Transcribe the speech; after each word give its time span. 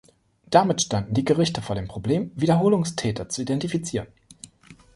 Damit 0.49 0.81
standen 0.81 1.13
die 1.13 1.23
Gerichte 1.23 1.61
vor 1.61 1.75
dem 1.75 1.87
Problem, 1.87 2.31
Wiederholungstäter 2.33 3.29
zu 3.29 3.43
identifizieren. 3.43 4.07